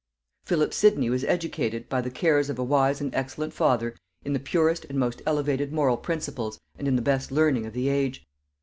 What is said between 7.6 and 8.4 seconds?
of the age.